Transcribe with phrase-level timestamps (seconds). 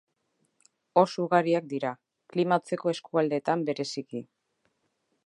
[1.01, 1.91] Oso ugariak dira,
[2.35, 4.23] klima hotzeko eskualdeetan bereziki.